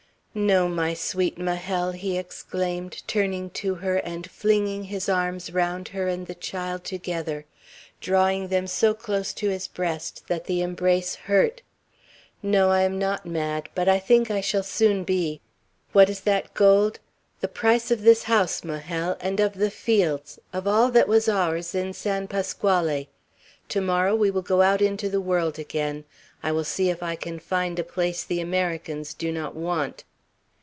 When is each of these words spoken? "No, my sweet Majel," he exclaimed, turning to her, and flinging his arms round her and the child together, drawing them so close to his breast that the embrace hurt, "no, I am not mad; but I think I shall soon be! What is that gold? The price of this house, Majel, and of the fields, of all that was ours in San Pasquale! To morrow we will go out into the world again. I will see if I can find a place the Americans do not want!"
"No, 0.33 0.69
my 0.69 0.93
sweet 0.93 1.37
Majel," 1.37 1.91
he 1.91 2.17
exclaimed, 2.17 3.03
turning 3.05 3.49
to 3.49 3.75
her, 3.75 3.97
and 3.97 4.31
flinging 4.31 4.85
his 4.85 5.09
arms 5.09 5.51
round 5.51 5.89
her 5.89 6.07
and 6.07 6.25
the 6.25 6.35
child 6.35 6.85
together, 6.85 7.43
drawing 7.99 8.47
them 8.47 8.65
so 8.65 8.93
close 8.93 9.33
to 9.33 9.49
his 9.49 9.67
breast 9.67 10.29
that 10.29 10.45
the 10.45 10.61
embrace 10.61 11.15
hurt, 11.15 11.61
"no, 12.41 12.69
I 12.69 12.83
am 12.83 12.97
not 12.97 13.25
mad; 13.25 13.67
but 13.75 13.89
I 13.89 13.99
think 13.99 14.31
I 14.31 14.39
shall 14.39 14.63
soon 14.63 15.03
be! 15.03 15.41
What 15.91 16.09
is 16.09 16.21
that 16.21 16.53
gold? 16.53 16.99
The 17.41 17.49
price 17.49 17.91
of 17.91 18.03
this 18.03 18.23
house, 18.23 18.63
Majel, 18.63 19.17
and 19.19 19.37
of 19.41 19.55
the 19.55 19.69
fields, 19.69 20.39
of 20.53 20.65
all 20.65 20.91
that 20.91 21.09
was 21.09 21.27
ours 21.27 21.75
in 21.75 21.91
San 21.91 22.29
Pasquale! 22.29 23.09
To 23.67 23.81
morrow 23.81 24.15
we 24.15 24.31
will 24.31 24.41
go 24.41 24.61
out 24.61 24.81
into 24.81 25.09
the 25.09 25.19
world 25.19 25.59
again. 25.59 26.05
I 26.41 26.53
will 26.53 26.63
see 26.63 26.89
if 26.89 27.03
I 27.03 27.17
can 27.17 27.37
find 27.37 27.77
a 27.79 27.83
place 27.83 28.23
the 28.23 28.39
Americans 28.39 29.13
do 29.13 29.29
not 29.33 29.55
want!" 29.57 30.05